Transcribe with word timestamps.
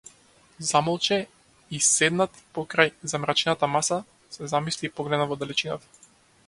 Замолче 0.69 1.19
и, 1.75 1.81
седнат 1.89 2.41
покрај 2.57 2.91
замрачената 3.13 3.71
маса, 3.77 4.01
се 4.37 4.53
замисли 4.55 4.93
и 4.93 4.97
погледна 5.01 5.31
во 5.35 5.41
далечината. 5.45 6.11